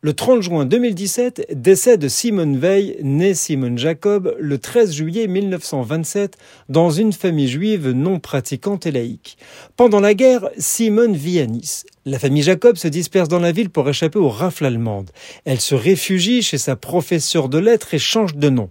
[0.00, 6.36] Le 30 juin 2017, décès de Simone Veil, née Simone Jacob, le 13 juillet 1927,
[6.68, 9.38] dans une famille juive non pratiquante et laïque.
[9.74, 11.84] Pendant la guerre, Simone vit à Nice.
[12.04, 15.10] La famille Jacob se disperse dans la ville pour échapper aux rafles allemandes.
[15.44, 18.70] Elle se réfugie chez sa professeure de lettres et change de nom.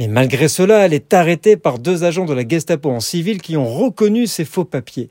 [0.00, 3.56] Mais malgré cela, elle est arrêtée par deux agents de la Gestapo en civil qui
[3.56, 5.10] ont reconnu ses faux papiers.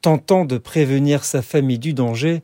[0.00, 2.40] Tentant de prévenir sa famille du danger,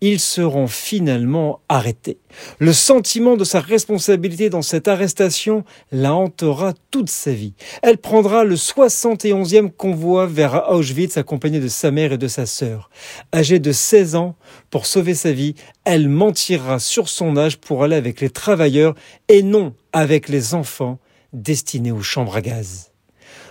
[0.00, 2.18] ils seront finalement arrêtés.
[2.58, 7.54] Le sentiment de sa responsabilité dans cette arrestation la hantera toute sa vie.
[7.82, 12.90] Elle prendra le 71e convoi vers Auschwitz accompagnée de sa mère et de sa sœur.
[13.34, 14.36] Âgée de 16 ans,
[14.70, 18.94] pour sauver sa vie, elle mentira sur son âge pour aller avec les travailleurs
[19.28, 20.98] et non avec les enfants
[21.32, 22.92] destinés aux chambres à gaz.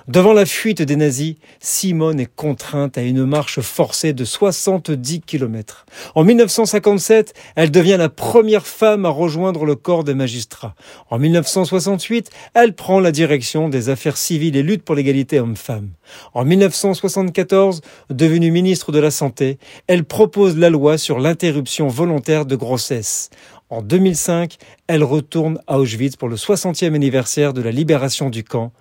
[0.08, 5.86] Devant la fuite des nazis, Simone est contrainte à une marche forcée de 70 km.
[6.14, 10.76] En 1957, elle devient la première femme à rejoindre le corps des magistrats.
[11.10, 15.90] En 1968, elle prend la direction des affaires civiles et lutte pour l'égalité homme-femme.
[16.36, 22.56] En 1974, devenue ministre de la Santé, elle propose la loi sur l'interruption volontaire de
[22.56, 23.30] grossesse.
[23.70, 28.72] En 2005, elle retourne à Auschwitz pour le 60e anniversaire de la libération du camp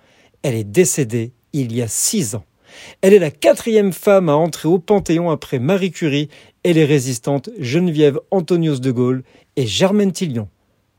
[0.43, 2.45] elle est décédée il y a six ans.
[3.01, 6.29] Elle est la quatrième femme à entrer au Panthéon après Marie Curie
[6.63, 9.23] et les résistantes Geneviève Antonios de Gaulle
[9.55, 10.49] et Germaine Tillion.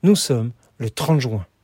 [0.03, 1.47] Nous sommes le 30 juin.